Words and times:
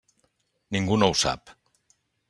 Ningú 0.77 0.97
no 1.03 1.11
ho 1.13 1.19
sap. 1.27 1.57